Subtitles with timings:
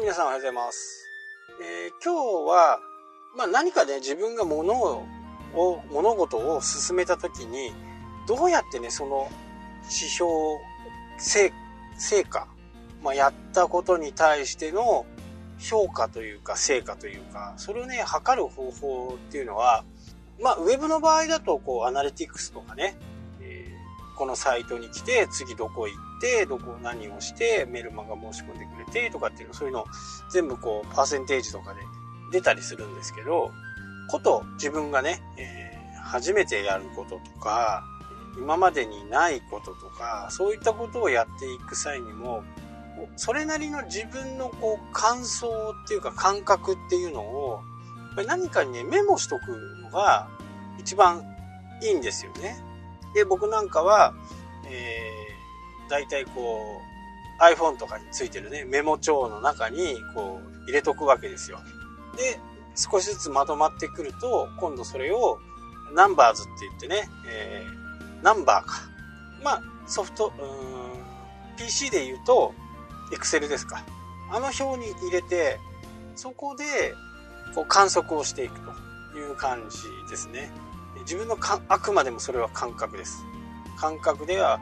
[0.00, 1.06] 皆さんおはようございます。
[1.62, 2.14] えー、今
[2.46, 2.78] 日は、
[3.36, 5.04] まあ、何かね、自分が物を、
[5.90, 7.74] 物事を進めた時に、
[8.26, 9.28] どうやってね、その
[9.82, 10.30] 指標、
[11.18, 11.52] 成
[11.98, 12.48] 成果、
[13.02, 15.04] まあ、やったことに対しての
[15.58, 19.84] 評価というか、成果というか、それをね、測る方法っていうのは、
[20.40, 22.96] まあ、ウェブの場合だと、こう、アナリティクスとかね、
[23.42, 29.84] えー、このサイトに来て、次どこ行って、てどこ何をして、メルマガ申し込んでくれて、とかっていうの、そういうの
[30.30, 31.80] 全部こう、パーセンテージとかで
[32.32, 33.50] 出たりするんですけど、
[34.08, 37.84] こと自分がね、えー、初めてやることとか、
[38.36, 42.44] 今までにないこととか、そういったことをやっていく際にも、
[43.16, 47.62] それなりの自分のこう感想っていうか感覚っていうのを
[48.10, 50.28] やっぱり、何かにね、メモしとくのが
[50.78, 51.24] 一番
[51.82, 52.56] いいんですよね。
[53.14, 54.14] で、僕なんかは、
[54.66, 55.09] えー、
[55.90, 56.80] 大体こ
[57.38, 61.58] う、iPhone とかについてるね、メモ帳の中にこう入れとくわけですよ。
[62.16, 62.38] で、
[62.74, 65.38] 少しずつまとまってくると、今度それを
[65.94, 67.80] ナンバーズって言ってね、えー
[68.22, 68.82] ナンバーか。
[69.42, 72.54] まあ、ソフト、うん、PC で言うと、
[73.12, 73.84] Excel ですか。
[74.30, 75.58] あの表に入れて、
[76.14, 76.64] そこで、
[77.54, 79.78] こう観測をしていくという感じ
[80.10, 80.50] ですね。
[81.00, 83.24] 自分のか、あくまでもそれは感覚です。
[83.78, 84.60] 感覚では、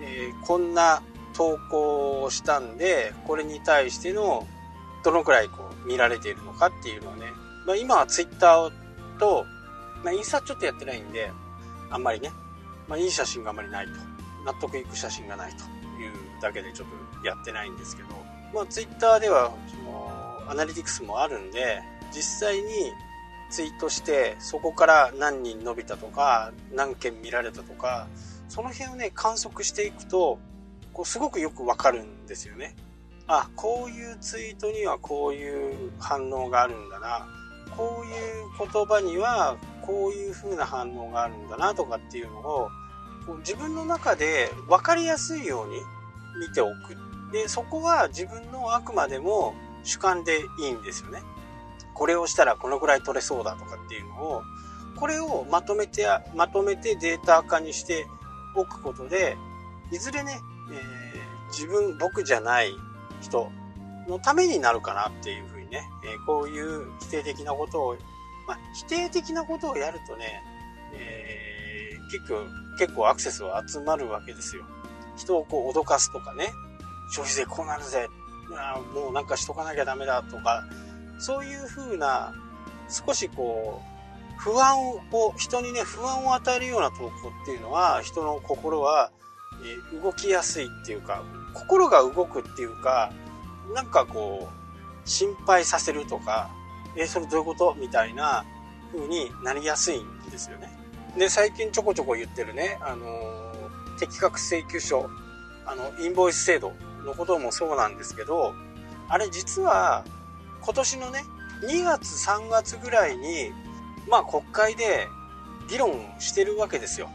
[0.00, 1.02] えー、こんな
[1.34, 4.46] 投稿をしたんで、これに対しての、
[5.04, 7.26] どのくらいこう見られているのかっていうのをね、
[7.66, 8.70] まあ、今は Twitter
[9.18, 9.44] と、
[10.04, 11.30] まあ、インスタちょっとやってないんで、
[11.90, 12.30] あんまりね、
[12.88, 13.92] まあ、いい写真があんまりないと。
[14.44, 15.64] 納得いく写真がないと
[16.00, 16.88] いうだけでちょっ
[17.20, 18.08] とやってないんですけど、
[18.54, 22.62] まあ、ツイッターでは、その、アナリティクスもあるんで、実際に
[23.50, 28.08] ツイートして、そこから何人伸びたとか、何件見られたとか、
[28.48, 30.38] その辺をね、観測していくと、
[30.92, 32.74] こう、すごくよくわかるんですよね。
[33.26, 37.28] あ、こういうツイートにはこういう反応があるんだな。
[37.76, 42.70] こういう言葉にはこういう風な反応があるんだなとかっていうのを
[43.26, 45.80] こう自分の中で分かりやすいように
[46.40, 46.96] 見ておく。
[47.32, 51.22] で、そこは自分のあくまでも主観でいいんですよね。
[51.94, 54.42] これをしたらこのぐらい取れそうだとかっていうのを、
[54.96, 58.06] これをまとめて、まとめてデータ化にして
[58.54, 59.36] おくことで、
[59.92, 62.74] いずれね、えー、自分、僕じゃない
[63.20, 63.50] 人
[64.08, 67.96] のためになるかなっていうふうにね、えー、こういう否定的なことを、
[68.46, 70.42] まあ、否定的なことをやるとね、
[70.94, 72.46] えー、結構、
[72.78, 74.64] 結構アクセスは集まるわけですよ。
[75.16, 76.52] 人をこう脅かすとかね、
[77.10, 78.08] 消費税こうなるぜ、
[78.56, 80.64] あもうなんかしとかなきゃダメだとか、
[81.18, 82.32] そういう風な、
[82.88, 83.97] 少しこう、
[84.38, 85.00] 不安を、
[85.36, 89.10] 人にね、不安を与えるような投稿っていうのは、人の心は、
[89.92, 93.12] え動きやすいっていうか、心が動くっていうか、
[93.74, 96.50] なんかこう、心配させるとか、
[96.96, 97.74] え、それどういうこと？
[97.78, 98.44] みたいな
[98.92, 100.70] 風になりやすいんですよね。
[101.16, 105.10] で、最近ちょこちょこ言ってるね、あのー、適格請求書、
[105.66, 106.72] あの、インボイス制度
[107.04, 108.54] のこともそうなんですけど、
[109.08, 110.04] あれ実は、
[110.62, 111.24] 今年のね、
[111.62, 113.52] 2月3月ぐらいに、
[114.08, 115.08] まあ国会で
[115.68, 117.10] 議論してるわけですよ。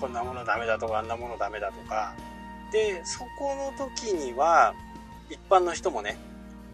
[0.00, 2.14] こんなものダメだとか、あんなものダメだとか。
[2.72, 4.74] で、そこの時には、
[5.30, 6.18] 一般の人もね、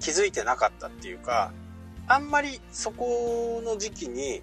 [0.00, 1.52] 気づいてなかったっていうか、
[2.06, 4.42] あんまりそこの時期に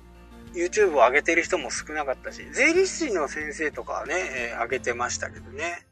[0.53, 4.13] YouTube を上げてる人も少なかったし、税理士の先生とかはね、
[4.51, 5.85] えー、上げてましたけどね。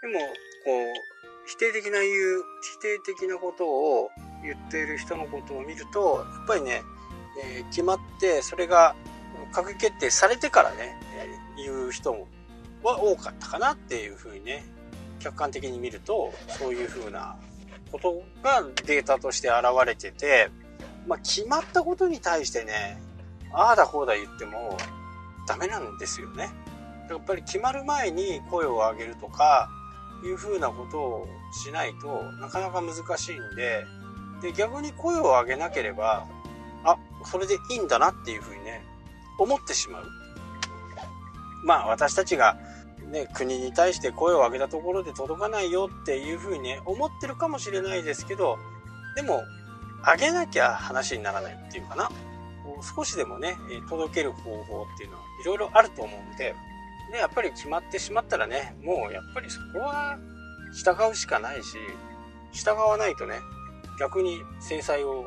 [0.00, 4.10] でも、こう、否定的な言う、否定的なことを
[4.42, 6.82] 言っている人のことを見ると、やっぱりね、
[7.42, 8.94] え、決まって、それが
[9.52, 10.96] 閣議決定されてからね、
[11.56, 12.26] えー、言う人も
[12.82, 14.64] は多かったかなっていうふうにね、
[15.20, 17.36] 客観的に見ると、そういうふうな
[17.90, 19.56] ことがデータとして現
[19.86, 20.50] れてて、
[21.06, 23.00] まあ、決まったことに対してね、
[23.52, 24.76] ああだこうだ言っても
[25.46, 26.50] ダメなんですよね。
[27.08, 29.70] やっぱり決まる前に声を上げるとか、
[30.24, 33.84] いうふうなことをしないとなかなか難しいんで、
[34.42, 36.26] で、逆に声を上げなければ、
[37.30, 38.82] それでいいんだなっていうふうにね、
[39.38, 40.06] 思ってしまう。
[41.64, 42.56] まあ私たちが
[43.10, 48.58] ね、国に対して声を上げたところで届かないよっていうふうにね、思ってるかもしれないですけど、
[49.16, 49.42] でも、
[50.04, 52.10] 上げなきゃ話にならないっていうかな。
[52.96, 53.56] 少しでもね、
[53.88, 56.54] 届ける方法っていうのはいろいろあると思うんで、
[57.10, 60.18] で、やっぱり決まってしまったらね、もうやっぱりそこは
[60.74, 61.78] 従うしかないし、
[62.52, 63.40] 従わないとね、
[63.98, 65.26] 逆に制裁を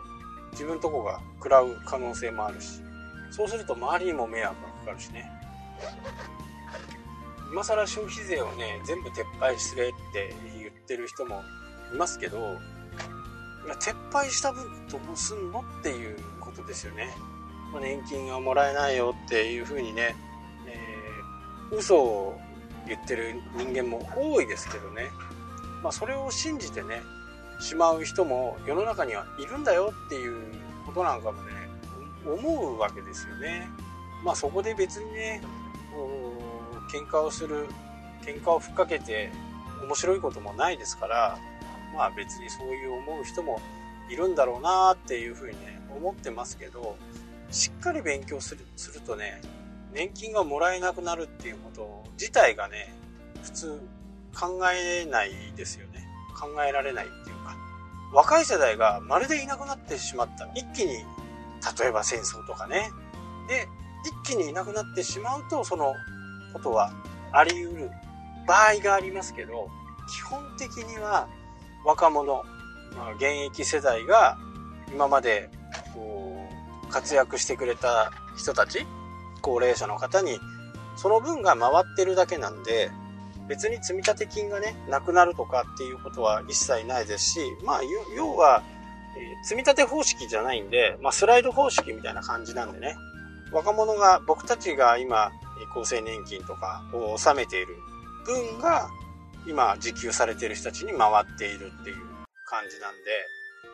[0.51, 2.81] 自分とこが食らう可能性もあるし、
[3.31, 5.31] そうすると周りにも迷惑がかかるしね。
[7.51, 11.41] 今更消費税をね、全部撤廃すれって言ってる人も
[11.93, 12.57] いますけど、
[13.79, 17.09] 撤廃した分どうすんのっていうことですよね。
[17.79, 20.15] 年金がもらえないよっていうふうにね、
[20.67, 22.39] えー、嘘を
[22.87, 25.09] 言ってる人間も多いですけどね。
[25.83, 27.01] まあ、それを信じてね、
[27.61, 30.53] しまう人も世の中にはいるんだよっていう
[30.85, 31.51] ことなんかもね、
[32.25, 33.69] 思うわけですよね。
[34.23, 35.41] まあそこで別にね、
[36.91, 37.67] 喧嘩をする、
[38.23, 39.31] 喧嘩をふっかけて
[39.83, 41.37] 面白いこともないですから、
[41.95, 43.61] まあ別にそういう思う人も
[44.09, 46.97] いるんだろうなっていうふうにね、思ってますけど、
[47.51, 49.41] しっかり勉強するするとね、
[49.93, 52.93] 年金がもらえなくなるっていうこと自体がね、
[53.43, 53.81] 普通
[54.33, 56.07] 考えないですよね。
[56.39, 57.35] 考えられないっていう、
[58.13, 60.47] 若い世代がまるでいなくなってしまった。
[60.55, 60.93] 一気に、
[61.79, 62.91] 例えば戦争とかね。
[63.47, 63.67] で、
[64.25, 65.93] 一気にいなくなってしまうと、その
[66.53, 66.91] ことは
[67.31, 67.91] あり得る
[68.47, 69.69] 場合がありますけど、
[70.09, 71.27] 基本的には
[71.85, 72.43] 若者、
[72.95, 74.37] まあ、現役世代が
[74.91, 75.49] 今まで
[75.93, 76.47] こ
[76.85, 78.85] う活躍してくれた人たち、
[79.41, 80.39] 高齢者の方に
[80.95, 82.91] その分が回ってるだけなんで、
[83.47, 87.81] 別に積立金がね、なくなるとかっていうことは一切ないですし、まあ、
[88.15, 88.63] 要は、
[89.17, 92.95] えー、積立方式じゃないんで、まあ、スライド方式みたいな感じなんでね、
[93.51, 95.31] 若者が、僕たちが今、
[95.75, 97.75] 厚生年金とかを納めている
[98.25, 98.89] 分が、
[99.47, 101.97] 今、受給されている人たちに回っているっていう
[102.45, 103.27] 感じなんで、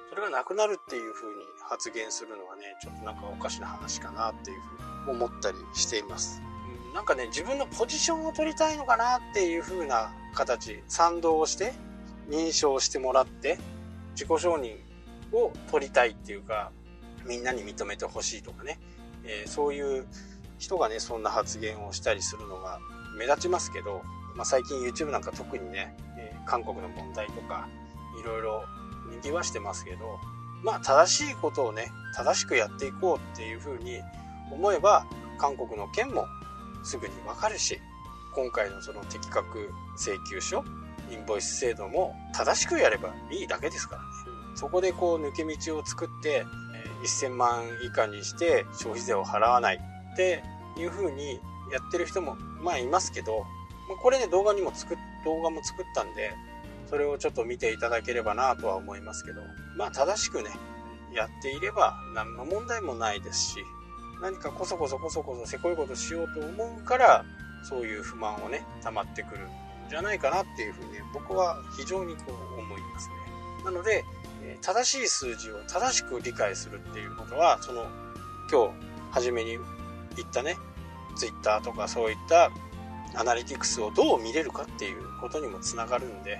[0.10, 4.62] それがなくなるっていう風に発言するのはね、ちょっとなんかおかしな話かなっていう
[5.06, 6.42] ふうに思ったりしています。
[6.94, 11.74] なんかね、自分のポジションを取りたいのかなっていう風な形、賛同をして、
[12.30, 13.58] 認証してもらって、
[14.12, 14.78] 自己承認
[15.32, 16.72] を取りたいっていうか、
[17.26, 18.80] みんなに認めてほしいとかね、
[19.24, 20.08] えー、そういう
[20.58, 22.80] 人がね、そんな発言をしたりするのが
[23.18, 24.02] 目立ちますけど、
[24.36, 27.68] まあ、最近 YouTube なんか特にね、えー、韓国の問題とか、
[28.20, 28.66] いろいろ
[29.22, 30.20] 賑わしてますけど、
[30.64, 34.00] まあ正しいことをね、正しくやっていこうっていうふうに
[34.52, 35.06] 思えば、
[35.38, 36.26] 韓国の件も
[36.88, 37.80] すぐにわかるし、
[38.34, 40.64] 今回のその適格請求書、
[41.12, 44.08] インボイス制度も正しくやればいいだけですからね。
[44.56, 46.46] そこでこう抜け道を作って、
[47.04, 49.80] 1000万以下にして消費税を払わない
[50.14, 50.44] って
[50.78, 51.40] いう風に
[51.72, 53.46] やってる人もまあいますけど、
[54.02, 56.34] これね動画にも作っ、動画も作ったんで、
[56.90, 59.42] それをちょっと見ていただければなとは思いますけど、
[59.78, 60.50] まあ正しくね、
[61.14, 63.60] やっていれば何の問題もないですし、
[64.22, 67.26] 何かこそこそこそこそせこいことしようと思うから
[67.64, 69.50] そういう不満をね溜まってくるん
[69.90, 72.24] じゃないかなっていうふうに、僕は非常にこ
[72.58, 73.16] う思いますね。
[73.64, 74.04] なので
[74.62, 77.86] 正しい数字を正しく理解するっていうことはその
[78.52, 78.74] 今日
[79.12, 79.58] 初めに
[80.16, 80.58] 言ったね
[81.16, 82.52] Twitter とかそういった
[83.16, 86.40] アナリティクスをどう見れるかっていうことにもつながるんで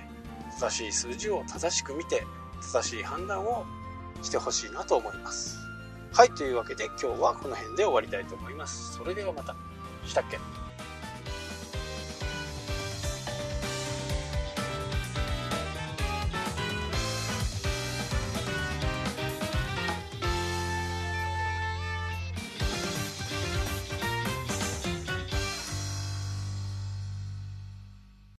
[0.60, 2.24] 正しい数字を正しく見て
[2.60, 3.64] 正しい判断を
[4.22, 5.67] してほしいなと思います。
[6.12, 8.94] はい、というわけで今日はこの辺で終わりたいと思います。
[8.94, 9.54] それではまた。
[10.04, 10.38] したっけ？